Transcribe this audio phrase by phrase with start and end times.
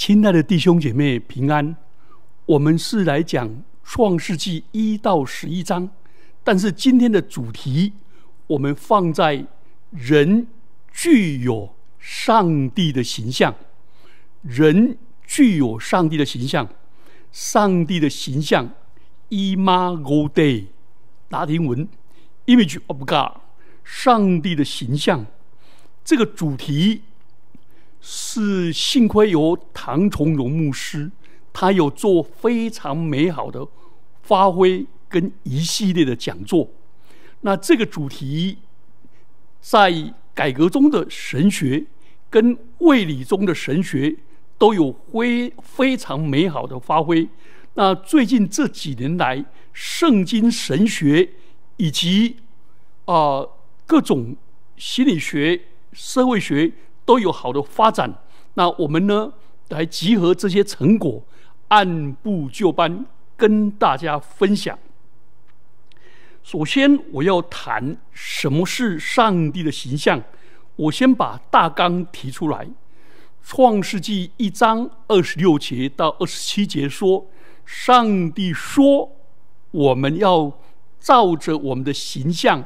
[0.00, 1.76] 亲爱的弟兄姐妹平安，
[2.46, 5.90] 我们是来讲创世纪一到十一章，
[6.42, 7.92] 但是今天的主题
[8.46, 9.44] 我们放在
[9.90, 10.46] 人
[10.90, 13.54] 具有上帝的形象，
[14.40, 16.66] 人具有上帝的形象，
[17.30, 18.70] 上帝的形象
[19.28, 20.64] ，imago
[21.28, 21.86] 拉丁文
[22.46, 23.42] image of God，
[23.84, 25.26] 上帝的形象，
[26.02, 27.02] 这个主题。
[28.00, 31.10] 是幸亏有唐崇荣牧师，
[31.52, 33.66] 他有做非常美好的
[34.22, 36.70] 发挥跟一系列的讲座。
[37.42, 38.58] 那这个主题
[39.60, 41.84] 在改革中的神学
[42.30, 44.16] 跟卫理中的神学
[44.56, 47.28] 都有非非常美好的发挥。
[47.74, 51.28] 那最近这几年来，圣经神学
[51.76, 52.36] 以及
[53.04, 53.46] 啊
[53.86, 54.34] 各种
[54.76, 55.60] 心理学、
[55.92, 56.72] 社会学。
[57.04, 58.12] 都有好的发展，
[58.54, 59.32] 那我们呢
[59.68, 61.22] 来集合这些成果，
[61.68, 63.04] 按部就班
[63.36, 64.78] 跟大家分享。
[66.42, 70.22] 首先，我要谈什么是上帝的形象。
[70.76, 72.64] 我先把大纲提出来，
[73.42, 77.26] 《创世纪》一章二十六节到二十七节说
[77.66, 79.10] ：“上帝说，
[79.70, 80.50] 我们要
[80.98, 82.64] 照着我们的形象，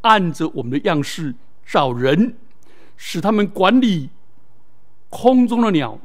[0.00, 2.36] 按着我们的样式找人。”
[2.96, 4.08] 使他们管理
[5.08, 5.98] 空中的鸟、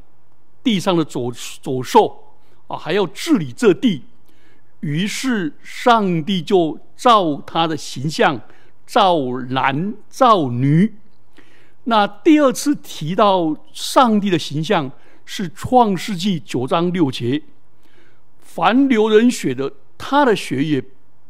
[0.63, 1.31] 地上的走
[1.61, 2.35] 走兽
[2.67, 4.03] 啊，还要治理这地。
[4.81, 8.39] 于是上帝就照他的形象
[8.85, 9.17] 造
[9.49, 10.95] 男造女。
[11.85, 14.91] 那第二次提到上帝的形象
[15.25, 17.41] 是创世纪九章六节：
[18.39, 20.83] 凡流人血的，他的血也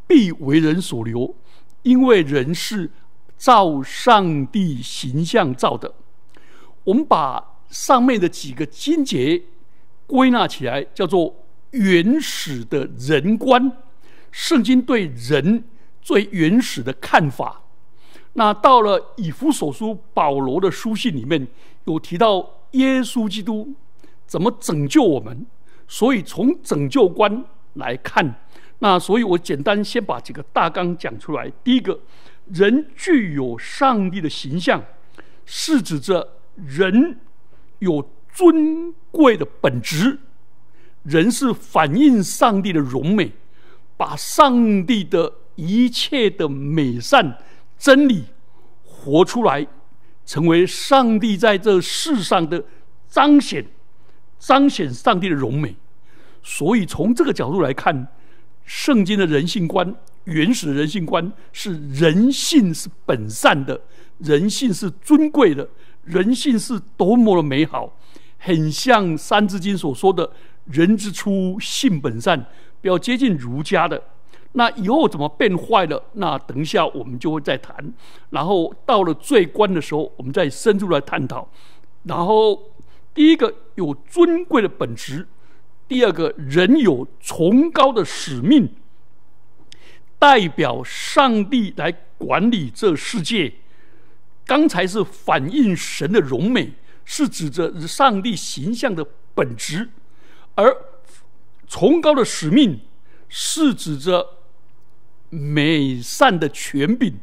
[0.05, 1.35] 必为人所流，
[1.83, 2.91] 因为人是。
[3.39, 5.91] 照上帝形象造的，
[6.83, 9.41] 我们把上面的几个经节
[10.05, 11.33] 归纳起来，叫做
[11.71, 13.71] 原始的人观。
[14.29, 15.63] 圣经对人
[16.01, 17.61] 最原始的看法。
[18.33, 21.47] 那到了以弗所书保罗的书信里面，
[21.85, 23.73] 有提到耶稣基督
[24.27, 25.45] 怎么拯救我们，
[25.87, 27.45] 所以从拯救观
[27.75, 28.35] 来看，
[28.79, 31.49] 那所以我简单先把几个大纲讲出来。
[31.63, 31.97] 第一个。
[32.53, 34.83] 人具有上帝的形象，
[35.45, 37.19] 是指着人
[37.79, 40.19] 有尊贵的本质。
[41.03, 43.31] 人是反映上帝的荣美，
[43.95, 47.37] 把上帝的一切的美善
[47.77, 48.25] 真理
[48.83, 49.65] 活出来，
[50.25, 52.63] 成为上帝在这世上的
[53.07, 53.65] 彰显，
[54.37, 55.75] 彰显上帝的荣美。
[56.43, 58.07] 所以从这个角度来看，
[58.69, 59.95] 圣经的人性观。
[60.25, 63.81] 原始的人性观是人性是本善的，
[64.19, 65.67] 人性是尊贵的，
[66.03, 67.91] 人性是多么的美好，
[68.37, 70.29] 很像《三字经》所说的
[70.69, 72.39] “人之初，性本善”，
[72.79, 73.99] 比较接近儒家的。
[74.51, 76.03] 那以后怎么变坏了？
[76.13, 77.75] 那等一下我们就会再谈。
[78.29, 81.49] 然后到了最关的时候，我们再深入来探讨。
[82.03, 82.61] 然后
[83.15, 85.27] 第一个有尊贵的本质，
[85.89, 88.73] 第二个人有崇高的使命。
[90.19, 93.53] 代表上帝来管理这世界，
[94.45, 96.73] 刚才是反映神的荣美，
[97.05, 99.87] 是指着上帝形象的本质；
[100.55, 100.75] 而
[101.69, 102.81] 崇高的使命
[103.29, 104.39] 是指着
[105.29, 107.17] 美善的权柄，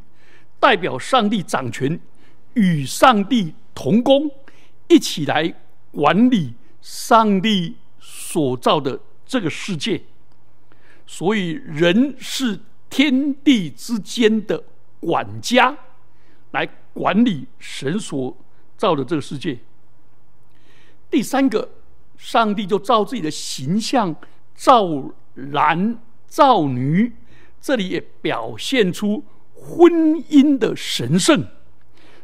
[0.58, 2.00] 代表上帝掌权，
[2.54, 4.30] 与上帝同工，
[4.88, 5.52] 一起来
[5.92, 7.76] 管理上帝
[8.44, 10.02] 所造的这个世界。
[11.06, 12.60] 所以人是。
[12.88, 14.62] 天地之间的
[15.00, 15.76] 管家，
[16.52, 18.34] 来管理神所
[18.78, 19.58] 造的这个世界。
[21.10, 21.68] 第三个，
[22.16, 24.14] 上帝就照自己的形象
[24.54, 24.86] 造
[25.34, 25.98] 男
[26.28, 27.12] 造女，
[27.60, 29.92] 这里也表现出婚
[30.30, 31.44] 姻的神圣。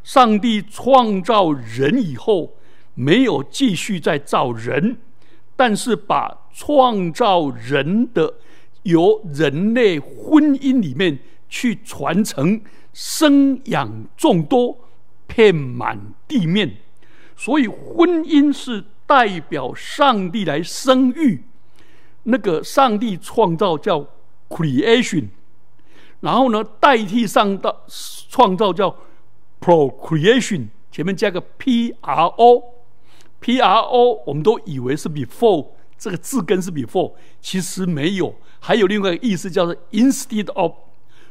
[0.04, 2.54] 上帝创造人以后，
[2.94, 4.98] 没有继续再造人，
[5.56, 8.34] 但是把创造人的。
[8.84, 11.16] 由人类婚姻里面
[11.48, 12.60] 去传承、
[12.92, 14.76] 生养众多、
[15.28, 15.96] 遍满
[16.26, 16.78] 地面，
[17.36, 21.44] 所以婚姻是代表上帝来生育。
[22.24, 24.04] 那个上帝创造叫
[24.48, 25.28] creation，
[26.18, 27.82] 然后呢代替上的
[28.28, 28.96] 创造叫
[29.60, 32.71] procreation，前面加个 P R O
[33.42, 35.66] P R O，我们都以为是 before。
[35.98, 40.72] 这个字根是 before，其实没有，还有另外一个意思叫做 instead of，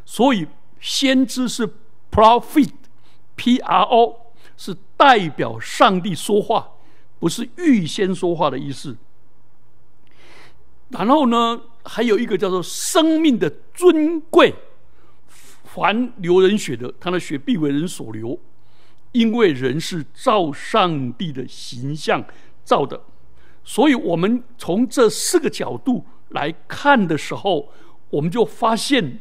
[0.05, 0.47] 所以
[0.79, 1.67] 先知是
[2.09, 4.15] prophet，P R O
[4.55, 6.69] 是代表上帝说话
[7.19, 8.95] 不是预先说话的意思。
[10.89, 14.55] 然后呢，还有一个叫做生命的尊贵，
[15.65, 18.39] 凡流人血的，他的血必为人所流，
[19.11, 22.23] 因为人是照上帝的形象
[22.63, 23.01] 造的。
[23.63, 27.69] 所以，我们从这四个角度来看的时候，
[28.09, 29.19] 我们就发现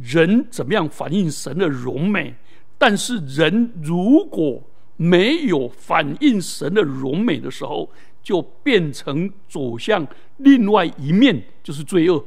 [0.00, 2.34] 人怎么样反映神的荣美。
[2.76, 4.62] 但是，人如果
[4.96, 7.90] 没有反映神的荣美的时候，
[8.22, 10.06] 就变成走向
[10.36, 12.22] 另外一面，就是罪恶。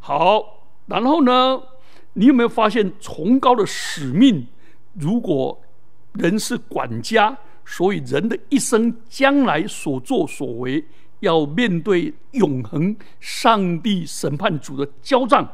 [0.00, 1.62] 好，然后呢，
[2.12, 4.46] 你有没有发现崇高的使命？
[4.92, 5.58] 如果
[6.14, 7.36] 人是管家。
[7.66, 10.84] 所以，人的一生将来所作所为，
[11.20, 15.50] 要面对永恒上帝审判主的交账。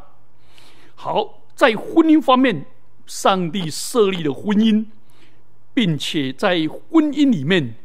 [0.96, 2.66] 好，在婚姻方面，
[3.06, 4.86] 上帝设立了婚姻，
[5.72, 7.76] 并且在婚姻里面，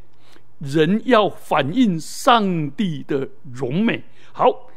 [0.58, 4.02] 人要反映上帝的荣美。
[4.34, 4.72] 好，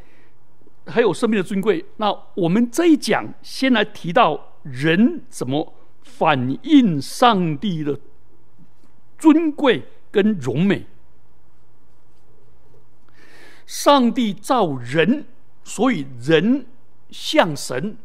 [0.84, 1.82] 还有生命的尊贵。
[1.96, 5.72] 那我们这一讲，先来提到人怎么
[6.16, 8.00] 反映上帝的。
[9.18, 9.82] 尊贵
[10.12, 10.86] 跟荣美，
[13.66, 15.26] 上帝造人，
[15.64, 16.66] 所以人
[17.10, 17.96] 像神；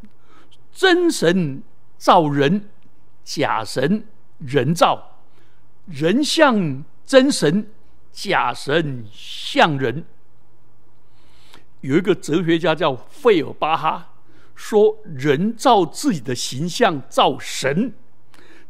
[0.72, 1.62] 真神
[2.00, 2.68] 造人，
[3.24, 4.08] 假神
[4.40, 5.20] 人造，
[5.86, 7.68] 人像真神，
[8.12, 10.04] 假神像人。
[11.82, 14.13] 有一个哲学家叫费尔巴哈，
[14.56, 17.94] 说人造自己的形象造神，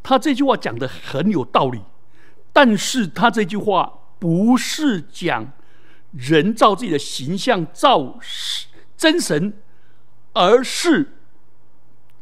[0.02, 1.82] 他这句话讲的很有道理。
[2.52, 5.52] 但是他这句话不是讲
[6.12, 8.20] 人造自己的形象造
[8.96, 9.54] 真神，
[10.34, 11.14] 而是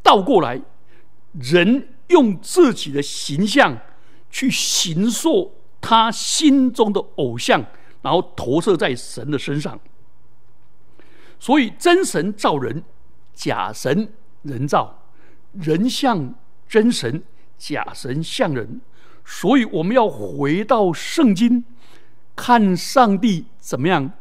[0.01, 0.61] 倒过来，
[1.33, 3.77] 人用自己的形象
[4.29, 7.65] 去形塑他心中的偶像，
[8.01, 9.79] 然后投射在神的身上。
[11.39, 12.83] 所以真神造人，
[13.41, 14.07] 假神
[14.43, 15.03] 人造，
[15.53, 16.35] 人像
[16.69, 17.23] 真神，
[17.57, 18.79] 假神像人。
[19.25, 21.65] 所以我们要回到圣经，
[22.35, 24.11] 看上帝怎么样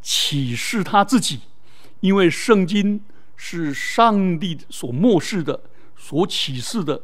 [0.00, 1.40] 启示他自己，
[1.98, 3.02] 因为圣经
[3.34, 5.60] 是上帝所漠视的、
[5.96, 7.02] 所启示的，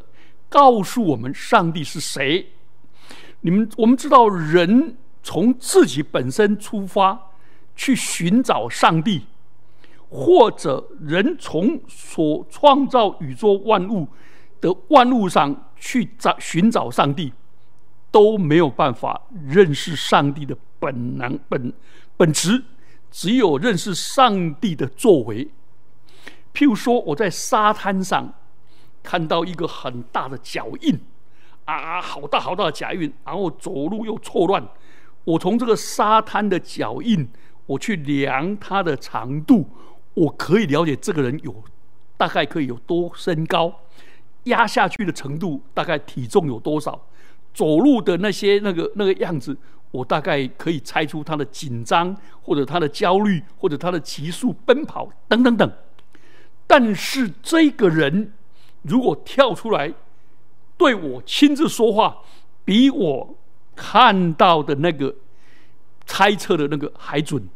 [0.48, 2.52] 告诉我们上帝是谁。
[3.40, 7.32] 你们我们知道，人从自己本身出发
[7.74, 9.26] 去寻找上帝，
[10.08, 14.08] 或者人从所创造宇宙万物
[14.60, 15.62] 的万物上。
[15.78, 17.30] 去找寻找上帝，
[18.10, 21.70] 都没有办法认识上帝的本能本
[22.16, 22.64] 本质，
[23.10, 25.46] 只有认识上帝的作为。
[26.54, 28.32] 譬如说，我在沙滩上
[29.02, 30.98] 看到一个很大的脚印，
[31.66, 34.66] 啊，好大好大的脚印，然后走路又错乱。
[35.24, 37.28] 我从这个沙滩的脚印，
[37.66, 39.68] 我去量它的长度，
[40.16, 41.54] 我可以了解这个人有
[42.16, 43.72] 大概可以有多身高。
[44.44, 47.06] 压下去的程度，大概体重有多少？
[47.52, 49.56] 走路的那些那个那个样子，
[49.90, 55.72] 我大概可以猜出他的紧张，或者他的焦虑，或者他的急速奔跑等等等。
[56.66, 58.32] 但是这个人
[58.82, 59.92] 如果跳出来
[60.76, 62.18] 对我亲自说话，
[62.64, 63.36] 比我
[63.74, 65.12] 看到的那个
[66.04, 67.48] 猜测的那个还准。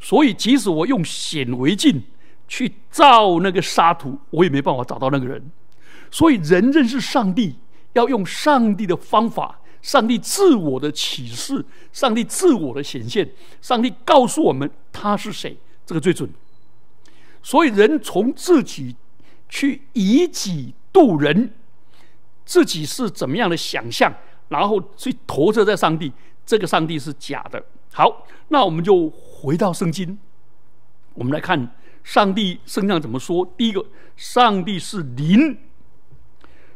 [0.00, 2.02] 所以，即使我用显微镜
[2.48, 5.50] 去照那个沙土，我也没办法找到那个人。
[6.10, 7.54] 所以，人认识上帝
[7.92, 13.30] 要用上帝的方法，上帝自我的启示，上帝自我的显现，
[13.60, 16.28] 上帝告诉我们他是谁，这个最准。
[17.42, 18.96] 所以，人从自己
[19.48, 21.52] 去以己度人，
[22.46, 24.12] 自己是怎么样的想象，
[24.48, 26.10] 然后去投射在上帝，
[26.46, 27.62] 这个上帝是假的。
[27.92, 30.18] 好，那我们就回到圣经，
[31.14, 33.44] 我们来看上帝圣上怎么说。
[33.56, 33.84] 第一个，
[34.16, 35.58] 上帝是灵。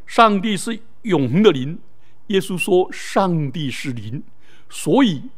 [0.06, 1.78] 上帝是永恒的灵，
[2.26, 4.22] 耶稣说上帝是灵，
[4.68, 5.30] 所以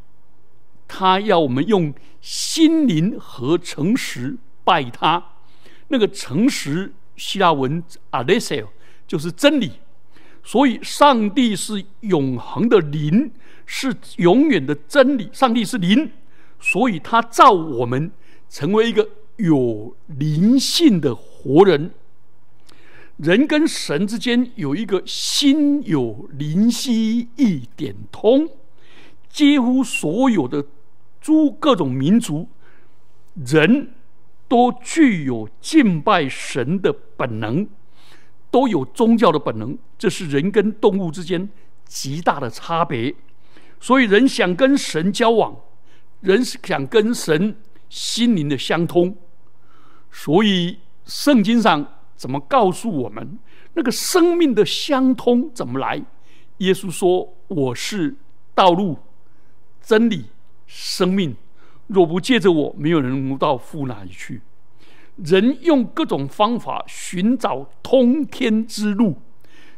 [0.89, 5.23] 他要我们用心灵和诚实拜他。
[5.87, 7.81] 那个诚实希腊文
[8.11, 8.67] a l e s e
[9.07, 9.71] 就是真理，
[10.43, 13.31] 所以上帝是永恒的灵，
[13.67, 15.29] 是永远的真理。
[15.33, 16.11] 上帝是灵，
[16.59, 18.11] 所以他造我们
[18.49, 19.07] 成为一个
[19.37, 21.91] 有灵性的活人。
[23.19, 28.47] 人跟神之间有一个心有灵犀一点通，
[29.31, 30.65] 几乎所有的
[31.21, 32.47] 诸各种民族
[33.35, 33.93] 人
[34.47, 37.67] 都具有敬拜神的本能，
[38.51, 41.49] 都有宗教的本能，这是人跟动物之间
[41.87, 43.15] 极大的差别。
[43.81, 45.57] 所以人想跟神交往，
[46.21, 47.57] 人想跟神
[47.89, 49.17] 心灵的相通，
[50.11, 53.39] 所以圣经上怎么告诉我们
[53.75, 56.03] 那个生命的相通怎么来？
[56.59, 58.17] 耶稣说：“我是
[58.55, 58.99] 道路、
[59.83, 60.25] 真理、
[60.67, 61.37] 生命，
[61.87, 64.41] 若不借着我，没有人能到父那里去。”
[65.23, 69.21] 人用各种方法寻找通天之路，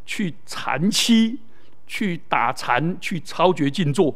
[0.07, 1.40] 去禅期、
[1.88, 4.14] 去打禅、去超绝静坐，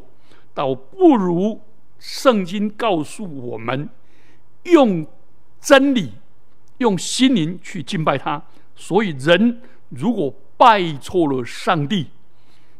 [0.53, 1.59] 倒不如
[1.99, 3.89] 圣经告诉我们，
[4.63, 5.05] 用
[5.59, 6.13] 真理、
[6.77, 8.41] 用心灵去敬拜他。
[8.75, 12.07] 所以，人如果拜错了上帝，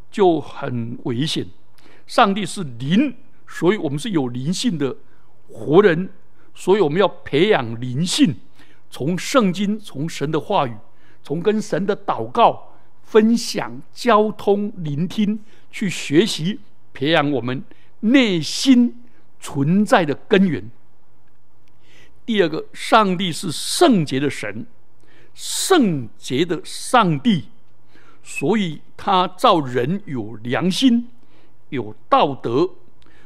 [0.10, 1.46] 就很危险。
[2.08, 3.16] 上帝是灵，
[3.48, 4.96] 所以我们是有灵性的
[5.50, 6.10] 活人。
[6.56, 8.36] 所以我们要培养灵性，
[8.92, 10.76] 从圣经、从神的话语、
[11.24, 12.73] 从跟神的祷告、
[13.04, 16.60] 分享、交通、聆听，去学习，
[16.94, 17.64] 培养我们
[18.00, 19.04] 内心
[19.40, 20.72] 存在的根源。
[22.26, 24.66] 第二个，上帝是圣洁的神，
[25.34, 27.46] 圣洁的上帝，
[28.24, 31.10] 所以他造人有良心、
[31.70, 32.70] 有道德，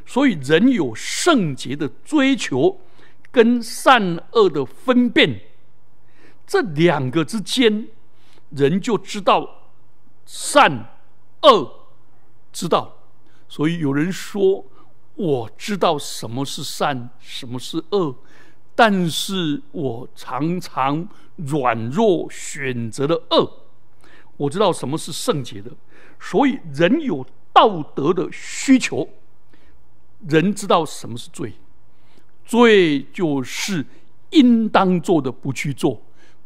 [0.05, 2.81] 所以人有圣洁的追求。
[3.29, 5.41] 跟善恶的分辨，
[6.47, 7.87] 这两个之间，
[8.49, 9.66] 人就知道
[10.27, 10.89] 善
[11.41, 11.87] 恶
[12.51, 12.93] 知道。
[13.47, 14.63] 所以有人说，
[15.15, 18.13] 我知道什么是善，什么是恶，
[18.75, 21.07] 但是我常常
[21.37, 23.51] 软弱，选择了恶。
[24.35, 25.71] 我知道什么是圣洁的，
[26.19, 29.07] 所以人有道德的需求，
[30.27, 31.53] 人知道什么是罪。
[32.45, 33.85] 罪就是
[34.31, 36.01] 应当做的不去做，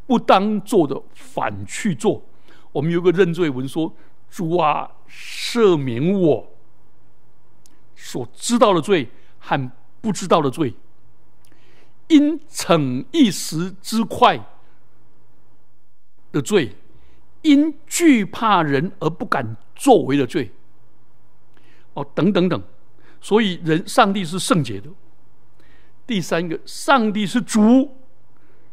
[0.08, 2.24] 不当做的反去做。
[2.72, 3.94] 我们有个认罪文说
[4.30, 6.52] ：“主啊，赦免我
[7.96, 9.10] 所知道的罪
[9.40, 10.74] 和不知道的罪，
[12.08, 14.40] 因逞一时之快
[16.32, 16.76] 的罪，
[17.42, 20.52] 因惧怕人而不敢作为的罪。”
[21.94, 22.64] 哦，等等等。
[23.20, 24.90] 所以，人上帝是圣洁的。
[26.08, 27.98] 第三个，上帝是主，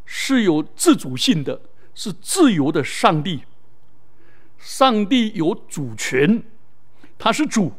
[0.07, 1.61] 是有自主性的，
[1.95, 3.43] 是自由的上帝。
[4.69, 6.43] 上帝有主权，
[7.19, 7.73] 他是主，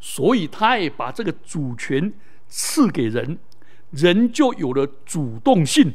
[0.00, 2.12] 所以他也把这个主权
[2.48, 3.38] 赐给人，
[3.92, 5.94] 人就有了主动性，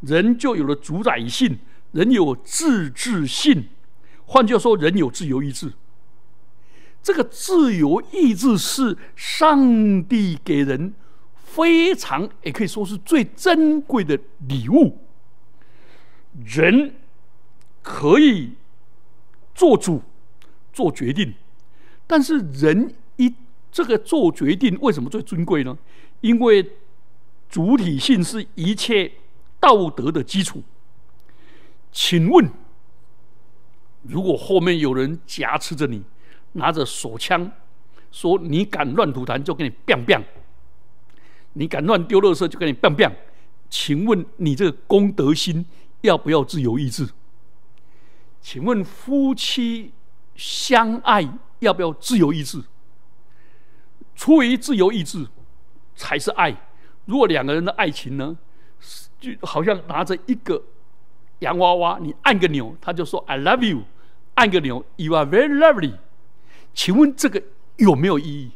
[0.00, 1.58] 人就有了主宰性，
[1.92, 3.68] 人有自治性。
[4.26, 5.72] 换句话说，人有自由意志。
[7.02, 10.92] 这个自由意志是上帝给人。
[11.42, 14.98] 非常也可以说是最珍贵的礼物。
[16.44, 16.94] 人
[17.82, 18.52] 可以
[19.54, 20.02] 做主、
[20.72, 21.34] 做决定，
[22.06, 23.34] 但是人一
[23.70, 25.76] 这个做决定为什么最尊贵呢？
[26.20, 26.70] 因为
[27.48, 29.10] 主体性是一切
[29.58, 30.62] 道德的基础。
[31.92, 32.48] 请问，
[34.02, 36.02] 如果后面有人挟持着你，
[36.52, 37.50] 拿着手枪，
[38.10, 40.22] 说你敢乱吐痰，就给你 biang bang，。
[41.54, 43.12] 你敢乱丢垃圾，就给你 biang bang，。
[43.68, 45.66] 请问你这个公德心
[46.02, 47.08] 要不要自由意志？
[48.40, 49.92] 请问夫妻
[50.34, 51.28] 相爱
[51.58, 52.62] 要不要自由意志？
[54.16, 55.26] 出于自由意志
[55.94, 56.54] 才是爱。
[57.04, 58.36] 如果两个人的爱情呢，
[59.18, 60.62] 就好像拿着一个
[61.40, 63.82] 洋娃娃，你按个钮，他就说 “I love you”，
[64.34, 65.94] 按个钮，“You are very lovely”。
[66.74, 67.42] 请问这个
[67.76, 68.50] 有没有意义？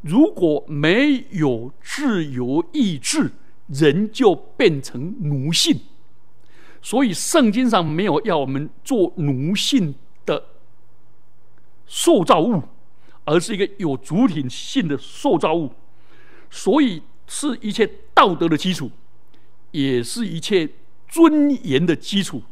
[0.00, 3.32] 如果没有自由意志，
[3.68, 5.78] 人就变成奴性。
[6.82, 9.94] 所以圣经上没有要我们做奴性
[10.24, 10.42] 的
[11.86, 12.62] 塑造物，
[13.24, 15.72] 而是一个有主体性的塑造物。
[16.50, 18.90] 所以是一切道德的基础，
[19.70, 20.68] 也是一切
[21.08, 22.42] 尊严的基础。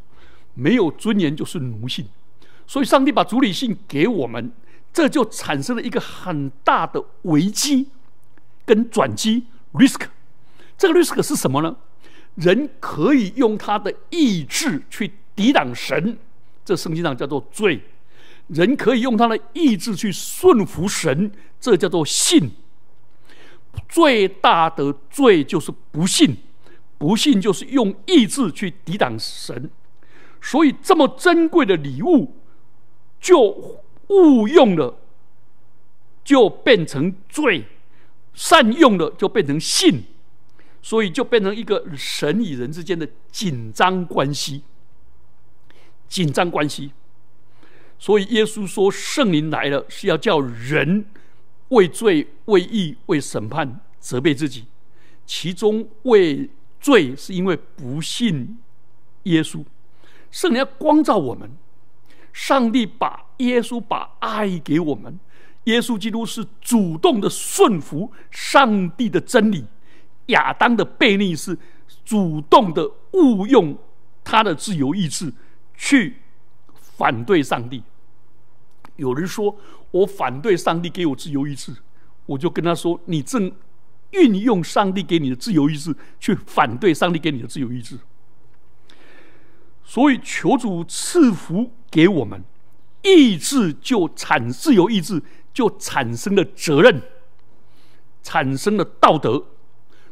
[0.53, 2.05] 没有尊严就是奴性。
[2.67, 4.51] 所以上帝把主理性给我们。
[4.91, 7.89] 这就产生了一个很大的危机
[8.65, 10.07] 跟转机，risk。
[10.75, 11.77] 这个 risk 是什么呢？
[12.39, 16.17] 人可以用他的意志去抵挡神，
[16.63, 17.79] 这圣经上叫做罪；
[18.47, 22.51] 人可以用他的意志去顺服神，这叫做信。
[23.87, 26.37] 最大的罪就是不信，
[26.97, 29.69] 不信就是用意志去抵挡神。
[30.41, 32.35] 所以这么珍贵的礼物，
[33.19, 33.83] 就。
[34.09, 34.97] 误用了，
[36.23, 37.61] 就变成罪；
[38.33, 40.03] 善用了，就变成信。
[40.81, 44.63] 所以就变成一个神与人之间的紧张关系。
[46.07, 46.91] 紧张关系。
[47.97, 51.05] 所以耶稣说：“圣灵来了，是要叫人
[51.67, 54.65] 为罪、为义、为审判责备自己，
[55.25, 58.57] 其中为罪是因为不信
[59.23, 59.63] 耶稣。
[60.31, 61.51] 圣灵要光照我们，
[62.31, 65.19] 上帝把耶稣把爱给我们，
[65.65, 69.65] 耶稣基督是主动的顺服上帝的真理，
[70.29, 71.55] 亚当的悖逆是
[72.03, 73.77] 主动的误用
[74.23, 75.31] 他的自由意志
[75.75, 76.17] 去
[76.73, 77.83] 反对上帝。
[78.95, 79.55] 有人说。
[79.91, 81.75] 我反对上帝给我自由意志，
[82.27, 83.51] 我就跟他说：“你正
[84.11, 87.97] 运用上帝给你的自由意志去反对上帝给你的自由意志。”
[89.83, 92.43] 所以求主赐福给我们，
[93.01, 97.01] 意志就产自由意志就产生了责任，
[98.21, 99.43] 产生了道德。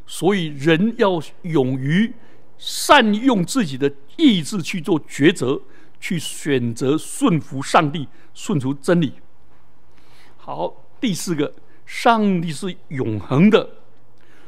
[0.08, 2.14] 所以人要勇于
[2.58, 5.62] 善用自己的意志去做抉择，
[6.00, 9.14] 去选择顺服上帝，顺服真理。
[10.38, 11.54] 好，第四个，
[11.86, 13.70] 上帝是永恒的，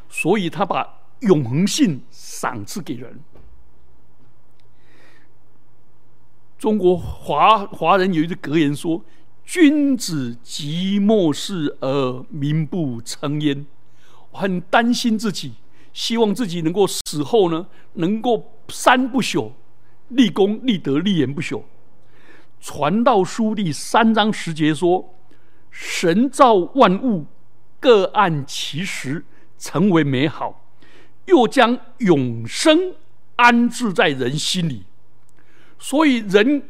[0.07, 3.19] 所以他把永恒性赏赐给人。
[6.57, 9.03] 中国华华人有一句格言说
[9.45, 13.65] ：“君子寂寞世而民不称焉。”
[14.31, 15.53] 很担心自己，
[15.93, 19.51] 希望自己能够死后呢，能够三不朽，
[20.09, 21.63] 立功、立德、立言不朽。
[22.59, 25.13] 传道书第三章十节说。
[25.71, 27.27] 神造万物，
[27.79, 29.23] 各按其时
[29.59, 30.65] 成为美好，
[31.25, 32.95] 又将永生
[33.35, 34.85] 安置在人心里。
[35.77, 36.67] 所以人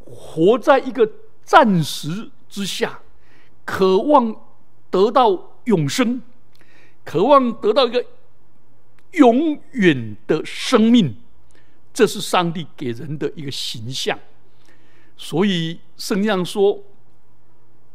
[0.00, 1.08] 活在一个
[1.44, 2.98] 暂时之下，
[3.64, 4.34] 渴望
[4.90, 6.20] 得到永生，
[7.04, 8.04] 渴望得到一个
[9.12, 11.16] 永远的生命。
[11.92, 14.18] 这是上帝给人的一个形象。
[15.16, 16.82] 所以圣经上说。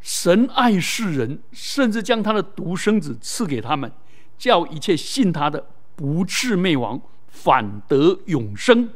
[0.01, 3.91] 神爱世人，甚至将他的独生子赐给他们，
[4.37, 8.89] 叫一切信他的不至灭亡，反得永生。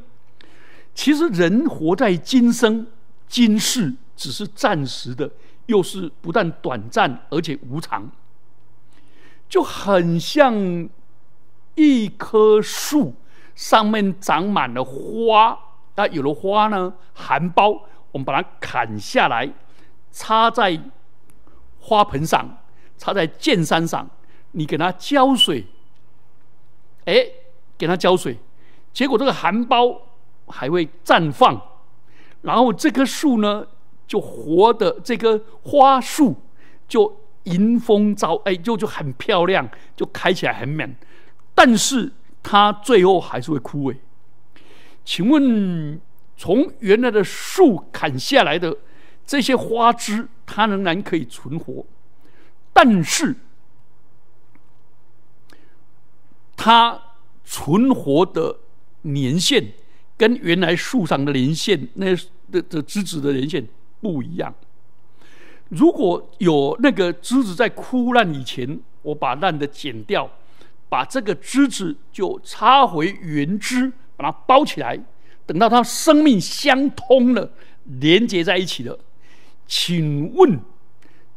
[0.96, 2.88] 其实人活在今生
[3.28, 5.30] 今世，只是暂时的，
[5.66, 8.10] 又是不但短暂而且无常，
[9.54, 10.90] 就很像
[11.76, 13.14] 一棵树
[13.54, 15.56] 上面长满了花，
[15.94, 17.80] 那有了花呢，含苞，
[18.12, 19.48] 我们把它砍下来。
[20.12, 20.82] 插在
[21.80, 22.64] 花盆上，
[22.98, 24.10] 插在剑山上，
[24.54, 25.68] 你给它浇水，
[27.06, 27.24] 哎，
[27.78, 28.40] 给它浇水，
[28.92, 30.00] 结果这个含苞
[30.48, 31.62] 还会绽放，
[32.42, 33.68] 然后这棵树呢，
[34.08, 36.36] 就活的这棵花树
[36.88, 40.96] 就迎风招，哎，就就很漂亮，就开起来很美，
[41.54, 43.98] 但是它最后还是会枯萎。
[45.04, 46.00] 请问，
[46.38, 48.78] 从原来的树砍下来的？
[49.26, 51.86] 这些花枝它仍然可以存活，
[52.74, 53.34] 但是
[56.58, 57.02] 它
[57.46, 58.60] 存活的
[59.04, 59.72] 年限
[60.18, 62.14] 跟原来树上的年限那
[62.52, 63.66] 的的枝子的年限
[64.02, 64.54] 不一样。
[65.74, 70.30] 如果有那个枝子在枯烂以前，我把烂的剪掉，
[70.88, 75.00] 把这个枝子就插回原枝，把它包起来，
[75.46, 77.52] 等到它生命相通了，
[77.86, 79.00] 连接在一起了。
[79.66, 80.60] 请问，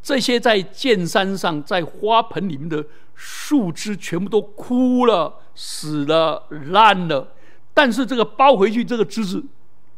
[0.03, 7.33] 这些在剑山上、在花盆里面的树枝，全部都枯了、死了、烂了，
[7.73, 9.43] 但是这个包回去这个枝子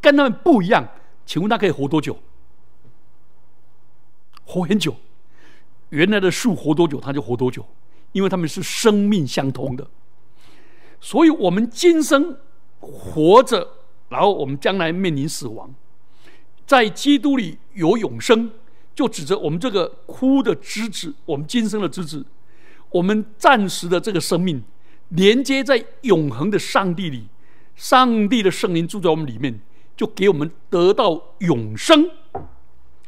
[0.00, 0.86] 跟它们不一样。
[1.26, 2.16] 请问它可以活多久？
[4.48, 4.96] 活很久。
[5.90, 7.64] 原来的树活多久，它就活多久，
[8.12, 9.86] 因为它们是生命相通的。
[11.00, 12.36] 所以，我们今生
[12.80, 13.68] 活着，
[14.08, 15.72] 然后我们将来面临死亡。
[16.66, 18.50] 在基督里有永生，
[18.94, 22.24] 就指着我们这个枯的枝子，我们今生的枝子，
[22.90, 24.62] 我们暂时的这个生命，
[25.10, 27.28] 连接在永恒的上帝里，
[27.76, 29.60] 上帝的圣灵住在我们里面，
[29.96, 32.10] 就给我们得到永生。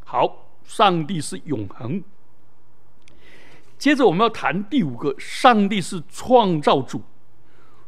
[0.03, 2.01] 好，上帝是永恒。
[3.77, 7.01] 接着我们要谈第五个，上帝是创造主，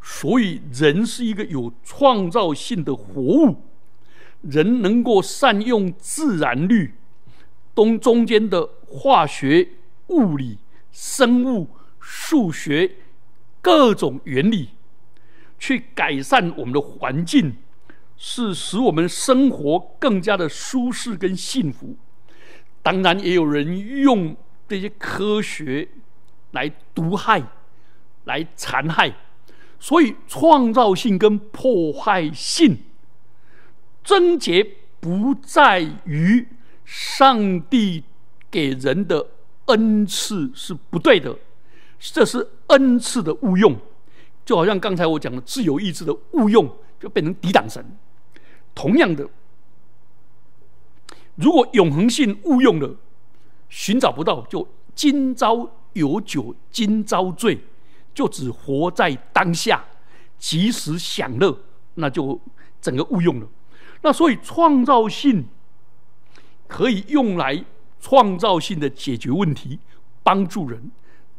[0.02, 3.62] 所以人是一个有创造性的活物。
[4.41, 6.96] 人能够善用自然律，
[7.74, 9.69] 东中间的化学、
[10.08, 10.58] 物理、
[10.91, 11.69] 生物、
[12.02, 12.98] 数学
[13.62, 14.72] 各种原理，
[15.58, 17.56] 去改善我们的环境，
[18.17, 21.96] 是使我们生活更加的舒适跟幸福。
[22.84, 24.36] 当然，也有人用
[24.67, 25.88] 这些科学
[26.52, 27.41] 来毒害、
[28.26, 29.15] 来残害，
[29.80, 32.78] 所以创造性跟破坏性。
[34.04, 34.62] 症结
[35.00, 36.46] 不在于
[36.84, 38.04] 上帝
[38.52, 39.26] 给人的
[39.67, 41.38] 恩赐是不对的，
[42.00, 43.78] 这是恩赐的误用，
[44.43, 46.69] 就好像刚才我讲的自由意志的误用，
[47.00, 47.84] 就变成抵挡神。
[48.76, 49.26] 同样的，
[51.36, 52.96] 如果永恒性误用了，
[53.69, 57.60] 寻找不到，就今朝有酒今朝醉，
[58.13, 59.84] 就只活在当下，
[60.38, 61.58] 及时享乐，
[61.96, 62.39] 那就
[62.80, 63.48] 整个误用了。
[64.02, 65.46] 那所以创造性
[66.67, 67.63] 可以用来
[68.00, 69.80] 创造性的解决问题，
[70.22, 70.91] 帮助人，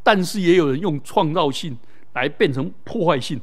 [0.02, 1.76] 但是也有人用创造性
[2.14, 3.40] 来变成破坏性。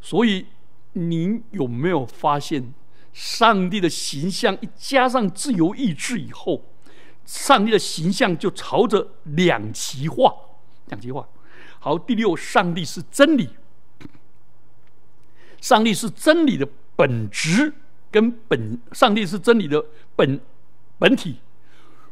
[0.00, 0.46] 所以
[0.94, 2.72] 您有没有发现，
[3.12, 6.64] 上帝的形象一加上自由意志以后，
[7.24, 10.34] 上帝的形象就朝着两极化，
[10.86, 11.28] 两极化。
[11.78, 13.50] 好，第六，上帝是真理，
[15.60, 17.74] 上帝是真理的本质。
[18.12, 20.40] 跟本上帝是真理的本
[20.98, 21.36] 本体，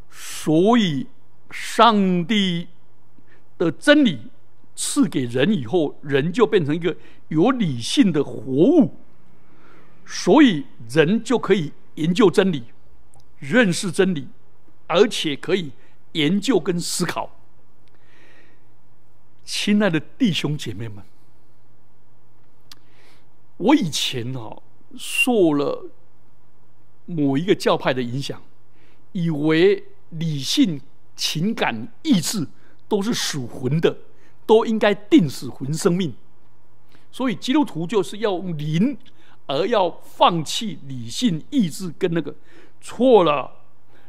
[0.09, 1.09] 所以
[1.51, 2.69] 上帝
[3.59, 4.31] 的真理
[4.77, 8.95] 赐给人以后，人就变成一个有理性的活物，
[10.11, 12.65] 所以人就可以研究真理、
[13.39, 14.27] 认识真理，
[14.87, 15.73] 而且可以
[16.13, 17.39] 研究跟思考。
[19.45, 21.05] 亲爱的弟兄姐妹们，
[23.59, 24.63] 我以前哦。
[24.97, 25.91] 受了
[27.05, 28.43] 某一个教派的影响，
[29.13, 30.81] 以为理性、
[31.15, 32.49] 情感、意志
[32.89, 33.95] 都是属魂的，
[34.47, 36.15] 都应该定死魂生命。
[37.13, 38.97] 所以基督徒就是要用灵，
[39.49, 42.33] 而要放弃理性、意志跟那个
[42.81, 43.51] 错了。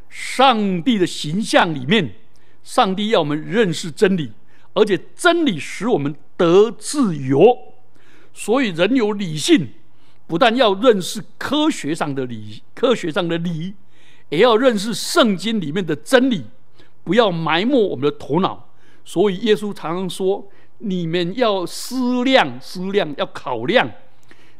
[0.07, 2.13] 上帝的形象里面，
[2.61, 4.31] 上帝要我们认识真理，
[4.73, 7.57] 而且真理使我们得自由。
[8.31, 9.69] 所以人有理性。
[10.27, 13.73] 不但要认识科学上的理，科学上的理，
[14.29, 16.45] 也要认识圣经里面的真理，
[17.03, 18.69] 不要埋没我们的头脑。
[19.03, 20.47] 所以耶稣常常说
[20.77, 23.89] ：“你们要思量，思量，要考量，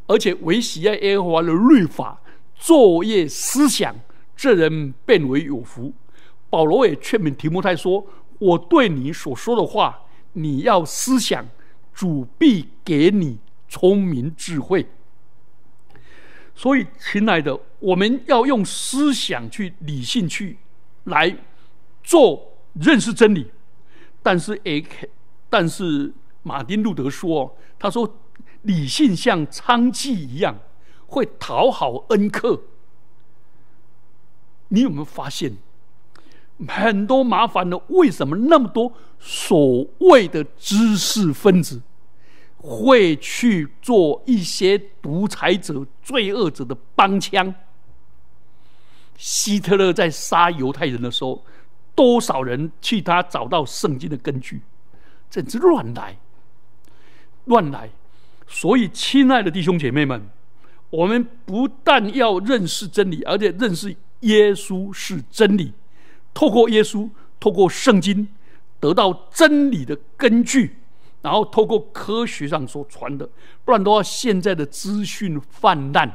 [0.09, 2.19] 而且维喜爱耶和华的律法，
[2.59, 3.95] 昼夜思想，
[4.35, 5.93] 这人变为有福。”
[6.49, 8.03] 保罗也劝勉提摩太说
[8.39, 11.47] ：“我对你所说的话，你要思想，
[11.93, 14.87] 主必给你聪明智慧。”
[16.57, 20.57] 所以，亲爱的，我们要用思想去理性去
[21.03, 21.37] 来
[22.03, 23.51] 做认识真理。
[24.23, 25.07] 但是，A K，
[25.51, 28.17] 但是马丁路德说：“他说
[28.61, 30.59] 理性像娼妓一样，
[31.07, 32.61] 会讨好恩客。”
[34.69, 35.57] 你有没有发现
[36.67, 37.77] 很多麻烦的？
[37.87, 41.81] 为什么那么多所谓的知识分子？
[42.57, 47.55] 会去做一些独裁者、罪恶者的帮腔。
[49.17, 51.43] 希特勒在杀犹太人的时候，
[51.95, 54.61] 多少人替他找到圣经的根据？
[55.29, 56.17] 简直乱来，
[57.45, 57.89] 乱来！
[58.51, 60.27] 所以，亲爱的弟兄姐妹们，
[60.89, 65.71] 我们不但要认识真理，而且认识耶稣是真理。
[66.33, 67.07] 透过耶稣，
[67.39, 68.27] 透过圣经，
[68.79, 70.77] 得到真理的根据。
[71.21, 73.29] 然后透过科学上所传的，
[73.65, 76.09] 不然的话，现在的资讯泛滥，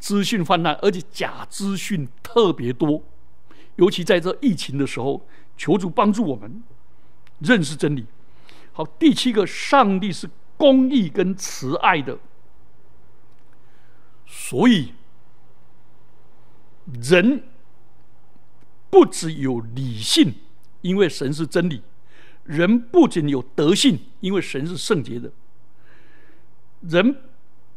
[0.00, 3.02] 资讯泛滥，而且假资讯特别多，
[3.76, 5.24] 尤其在这疫情的时候，
[5.56, 6.62] 求主帮助我们
[7.40, 8.06] 认识真理。
[8.72, 10.26] 好，第七个，上帝是
[10.58, 12.18] 公义跟慈爱的，
[14.26, 14.92] 所以
[17.00, 17.44] 人
[18.90, 20.34] 不只有理性，
[20.82, 21.80] 因为神是真理。
[22.42, 25.30] 人不仅有德性，因为神是圣洁的；
[26.80, 27.22] 人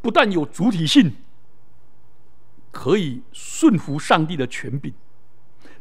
[0.01, 1.13] 不但有主体性，
[2.71, 4.93] 可以顺服上帝的权柄；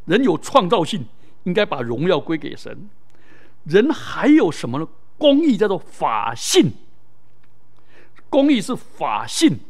[0.05, 1.07] 人有创造性，
[1.45, 2.77] 应该把荣耀归给神；
[3.65, 4.87] 人还有什么呢？
[5.17, 6.73] 公义叫做法性，
[8.31, 9.61] 公义是法性。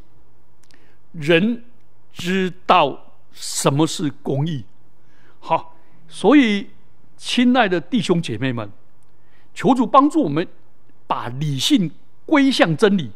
[1.13, 1.65] 人
[2.13, 4.65] 知道什么是公义，
[5.41, 6.71] 好，所以
[7.17, 8.71] 亲爱的弟兄姐妹们。
[9.53, 10.47] 求主帮助我们，
[11.09, 11.91] 把理性
[12.25, 13.11] 归向真理，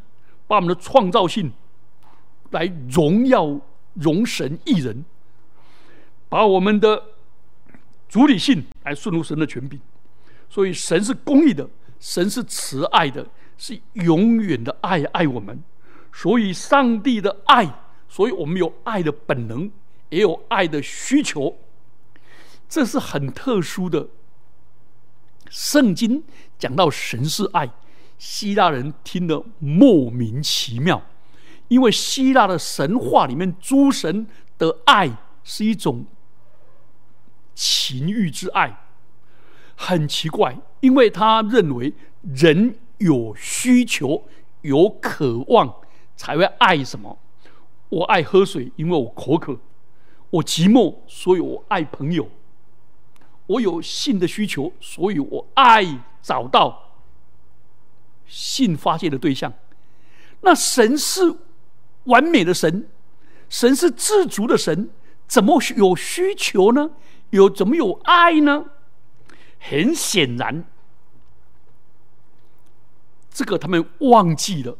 [0.48, 1.52] 把我们的创造性
[2.50, 3.60] 来荣耀
[3.94, 5.04] 荣神一人，
[6.28, 7.00] 把我们的
[8.08, 9.80] 主理性来顺服神的权柄。
[10.50, 13.24] 所以神是公义的，神是慈爱的，
[13.56, 15.62] 是永远的爱爱我们。
[16.12, 17.68] 所以上帝的爱，
[18.08, 19.70] 所以我们有爱的本能，
[20.10, 21.58] 也有爱的需求，
[22.68, 24.08] 这是很特殊的。
[25.50, 26.22] 圣经
[26.58, 27.68] 讲到神是爱，
[28.16, 31.02] 希腊人听得莫名其妙，
[31.68, 36.06] 因为希腊的神话里面诸神的爱是一种
[37.54, 38.84] 情欲之爱，
[39.76, 44.24] 很奇怪，因为他认为人有需求、
[44.62, 45.74] 有渴望，
[46.16, 47.18] 才会爱什么？
[47.88, 49.54] 我爱喝水，因为我口渴；
[50.30, 52.24] 我寂寞，所以我爱朋友；
[53.46, 55.84] 我有性的需求，所以我爱
[56.22, 56.92] 找到
[58.26, 59.52] 性发泄的对象。
[60.40, 61.36] 那神是
[62.04, 62.88] 完美的神，
[63.48, 64.90] 神是自足的神，
[65.26, 66.90] 怎么有需求呢？
[67.30, 68.64] 有怎么有爱呢？
[69.58, 70.64] 很显然，
[73.34, 74.78] 这个他们忘记了。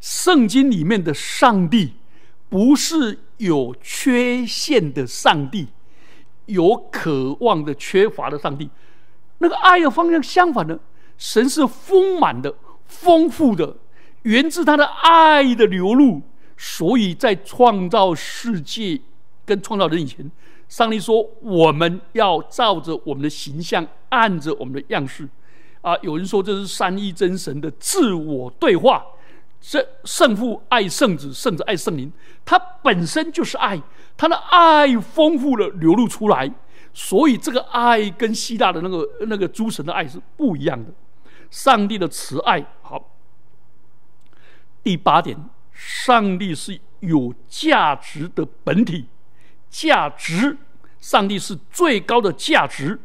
[0.00, 1.92] 圣经里面的上帝
[2.48, 5.68] 不是有缺陷的上帝，
[6.46, 8.70] 有渴望的、缺乏的上帝。
[9.38, 10.80] 那个爱的方向相反的，
[11.18, 12.54] 神是丰满的、
[12.86, 13.76] 丰富的，
[14.22, 16.22] 源自他的爱的流露。
[16.56, 19.00] 所以在创造世界
[19.44, 20.30] 跟创造人以前。
[20.68, 25.28] 上帝说：“我们要照着我们的形象，按着我们的样式。”
[25.82, 29.04] 啊，有人说这是三一真神的自我对话。
[29.60, 32.10] 这圣父爱圣子，圣子爱圣灵，
[32.44, 33.80] 他本身就是爱，
[34.16, 36.50] 他的爱丰富了流露出来。
[36.92, 40.90] 所以这个爱跟希腊的那个那个诸神的爱是不一样的。
[41.50, 43.16] 上帝的慈爱，好。
[44.82, 45.36] 第八点，
[45.72, 49.06] 上帝是有价值的本体。
[49.68, 50.56] 价值，
[50.98, 52.98] 上帝是最高的价值，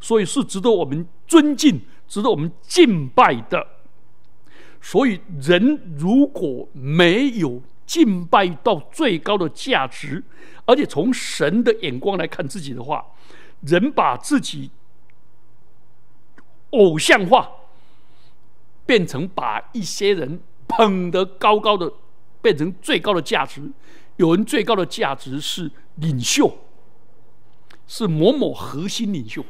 [0.00, 3.66] 所以是值得我们尊敬、值得我们敬拜的。
[4.80, 10.22] 所以，人如果没有敬拜到最高的价值，
[10.64, 13.04] 而且从神的眼光来看自己的话，
[13.62, 14.70] 人把自己
[16.70, 17.50] 偶像化，
[18.84, 21.92] 变成把一些人捧得高高的，
[22.40, 23.70] 变成最高的价值。
[24.16, 25.70] 有人最高的价值是。
[25.96, 26.58] 领袖
[27.86, 29.42] 是某某核心领袖，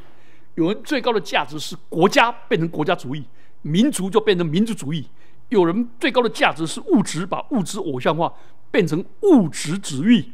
[0.56, 3.24] 有人最高的价值是国家变成国家主义，
[3.62, 5.02] 民族就变成民族主义；
[5.48, 8.32] 有人最高的价值是物质，把物质偶像化
[8.70, 10.32] 变成物质主义；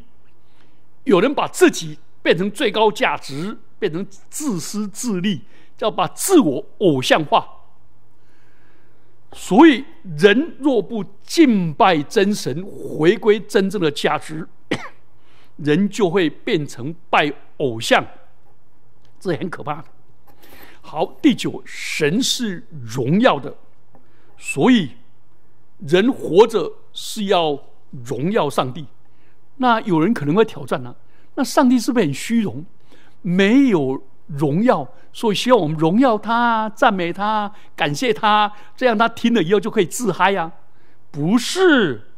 [1.05, 5.43] 有人把自己变成最高价值，变成自私自利，
[5.77, 7.47] 叫把自我偶像化。
[9.33, 9.85] 所以，
[10.19, 14.47] 人若不敬拜真神，回归真正的价值。
[15.57, 18.07] 人就会变成拜偶像，
[19.19, 19.85] 这很可怕的。
[20.83, 23.57] 好，第九，神是荣耀的，
[24.37, 24.91] 所以
[25.79, 27.59] 人活着是要
[28.05, 28.85] 荣耀上帝。
[29.57, 30.95] 那有人可能会挑战呢？
[31.37, 32.67] 那上帝是不是很虚荣，
[33.23, 40.53] 没有荣耀，所以希望我们荣耀他、赞美他、感谢他，这样他听了以后就可以自嗨呀？
[41.11, 42.09] 不是。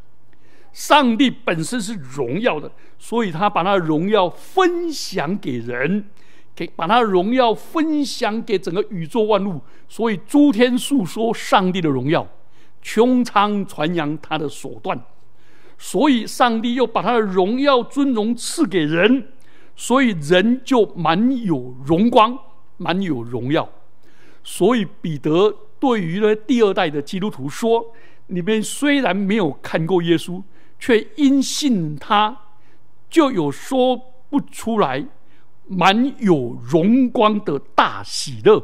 [0.72, 6.08] 上帝本身是荣耀的，所以他把他的荣耀分享给人，
[6.54, 9.60] 给把他的荣耀分享给整个宇宙万物。
[9.88, 12.26] 所以诸天述说上帝的荣耀，
[12.82, 15.00] 穹苍传扬他的手段。
[15.78, 19.28] 所以上帝又把他的荣耀尊荣赐给人，
[19.74, 22.38] 所以人就满有荣光，
[22.76, 23.68] 满有荣耀。
[24.42, 27.84] 所以彼得对于呢第二代的基督徒说
[28.28, 30.42] ：“你们虽然没有看过耶稣。”
[30.76, 32.36] 却因信他，
[33.08, 35.06] 就有说不出来
[35.66, 38.62] 满有荣光的大喜乐，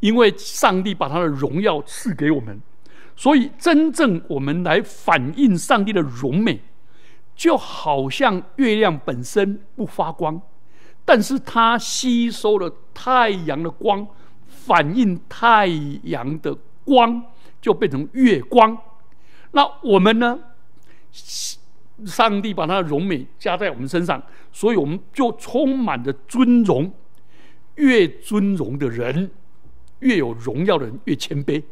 [0.00, 2.60] 因为上帝把他的荣耀赐给我们，
[3.14, 6.60] 所以真正我们来反映上帝的荣美，
[7.36, 10.40] 就好像月亮本身不发光，
[11.04, 14.06] 但是它吸收了太阳的光，
[14.46, 15.66] 反映太
[16.02, 17.22] 阳的光，
[17.60, 18.76] 就变成月光。
[19.52, 20.38] 那我们呢？
[22.06, 26.92] 上帝把他的荣美加在我们身上，所以我们就充满着尊荣。
[27.76, 29.30] 越尊荣的人，
[30.00, 31.62] 越有荣耀的人越谦卑。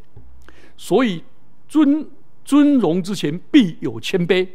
[0.77, 1.23] 所以
[1.69, 2.09] 尊
[2.45, 4.49] 尊荣之前必有谦卑。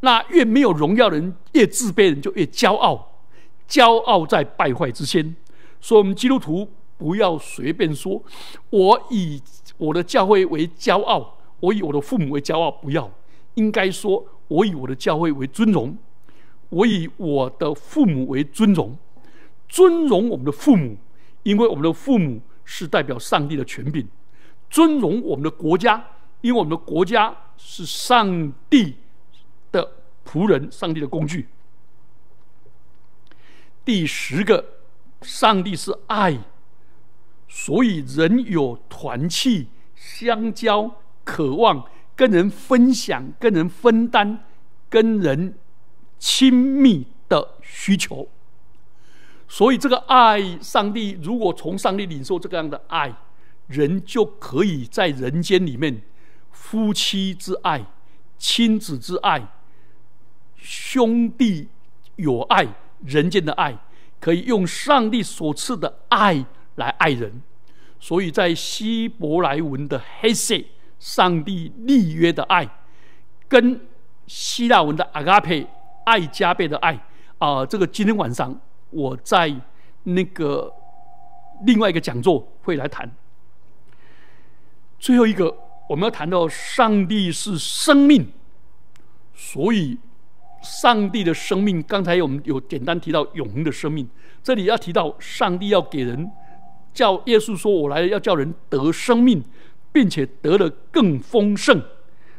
[0.00, 3.22] 那越没有荣耀的人，越自卑人就越骄傲。
[3.68, 5.34] 骄傲在败坏之先。
[5.80, 8.22] 所以，我们基督徒不要随便说
[8.70, 9.42] ：“我以
[9.78, 13.10] 我的教会为骄傲，我以我的父母为骄傲。”不要。
[13.54, 15.96] 应该说，我以我的教会为尊荣，
[16.68, 18.96] 我以我的父母为尊荣，
[19.68, 20.96] 尊荣我们的父母，
[21.42, 24.04] 因为我们的父母是代表上帝的权柄；
[24.68, 26.04] 尊荣我们的国家，
[26.40, 28.96] 因为我们的国家是上帝
[29.72, 29.90] 的
[30.26, 31.48] 仆人，上帝的工具。
[33.84, 34.64] 第十个，
[35.22, 36.38] 上帝是爱，
[37.48, 40.90] 所以人有团契、相交、
[41.22, 41.84] 渴望。
[42.16, 44.44] 跟人分享、跟人分担、
[44.88, 45.54] 跟人
[46.18, 48.28] 亲密的需求，
[49.48, 53.14] 所以这个爱，上帝如果从上帝领受这个样的爱，
[53.66, 56.02] 人就可以在人间里面，
[56.50, 57.84] 夫妻之爱、
[58.38, 59.48] 亲子之爱、
[60.56, 61.68] 兄弟
[62.16, 62.66] 友爱、
[63.04, 63.76] 人间的爱，
[64.20, 66.44] 可以用上帝所赐的爱
[66.76, 67.42] 来爱人。
[67.98, 70.66] 所以在希伯来文的 h e s e
[71.04, 72.66] 上帝立约的爱，
[73.46, 73.78] 跟
[74.26, 75.66] 希腊文的 “agape”，
[76.06, 76.98] 爱加倍的爱
[77.36, 79.54] 啊，这个今天晚上我在
[80.04, 80.72] 那个
[81.66, 83.14] 另外一个讲座会来谈。
[84.98, 85.54] 最后一个，
[85.90, 88.26] 我们要谈到上帝是生命，
[89.34, 89.98] 所以
[90.62, 94.08] 上帝的生命，刚才我们有简单提到永恒的生命，
[94.42, 96.32] 这里要提到上帝要给人。
[96.94, 99.42] 叫耶稣说：“我来要叫人得生命，
[99.94, 101.80] 并且得了更丰盛，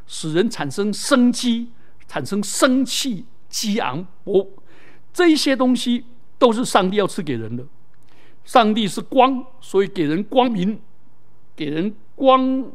[0.06, 1.72] 使人产生生机，
[2.06, 4.06] 产生生气、激昂。
[4.26, 4.46] 我
[5.13, 6.04] 这一些东西
[6.38, 7.65] 都是上帝要赐给人的。
[8.44, 10.78] 上帝是光，所以给人光明，
[11.56, 12.70] 给人光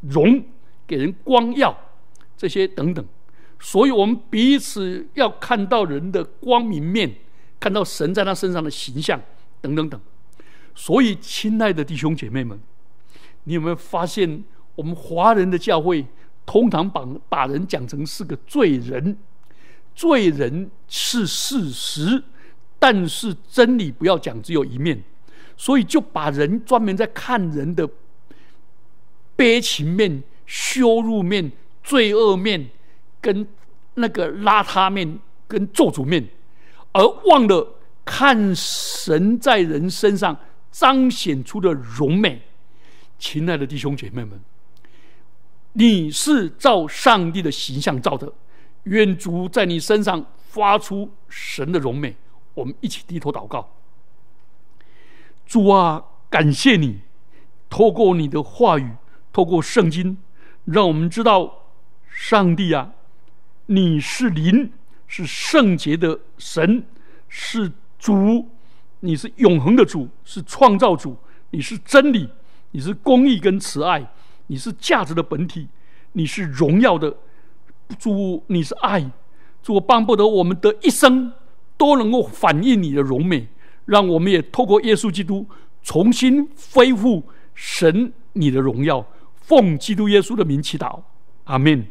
[0.00, 0.44] 荣，
[0.84, 1.78] 给人光耀，
[2.36, 3.06] 这些等等。
[3.60, 7.14] 所以我们彼此要看到人的光明面，
[7.60, 9.22] 看到神在他身上的形象，
[9.60, 10.00] 等等等。”
[10.74, 12.60] 所以，亲爱的弟兄姐妹们，
[13.48, 16.04] 你有没有发现，我们华人的教会
[16.44, 19.16] 通常把把人讲成是个罪人？
[19.94, 22.22] 罪人是事实，
[22.78, 25.02] 但是真理不要讲只有一面，
[25.56, 27.88] 所以就把人专门在看人的
[29.34, 31.50] 悲情面、羞辱面、
[31.82, 32.68] 罪恶面，
[33.22, 33.48] 跟
[33.94, 36.28] 那个邋遢面、跟做主面，
[36.92, 40.36] 而忘了看神在人身上。
[40.70, 42.40] 彰显出的荣美，
[43.18, 44.40] 亲爱的弟兄姐妹们，
[45.72, 48.32] 你是照上帝的形象造的，
[48.84, 52.16] 愿主在你身上发出神的荣美。
[52.54, 53.68] 我们一起低头祷告，
[55.46, 57.00] 主啊，感谢你，
[57.68, 58.92] 透过你的话语，
[59.32, 60.18] 透过圣经，
[60.64, 61.66] 让我们知道，
[62.08, 62.92] 上帝啊，
[63.66, 64.72] 你是灵，
[65.06, 66.84] 是圣洁的神，
[67.28, 68.48] 是主。
[69.00, 71.16] 你是永恒的主，是创造主，
[71.50, 72.28] 你是真理，
[72.70, 74.10] 你是公义跟慈爱，
[74.48, 75.68] 你是价值的本体，
[76.12, 77.16] 你是荣耀的
[77.98, 79.10] 主，你是爱，
[79.62, 81.32] 主我帮不得我们的一生
[81.76, 83.48] 都能够反映你的荣美，
[83.86, 85.46] 让我们也透过耶稣基督
[85.82, 87.22] 重新恢复
[87.54, 89.04] 神你的荣耀，
[89.34, 91.00] 奉基督耶稣的名祈祷，
[91.44, 91.86] 阿门。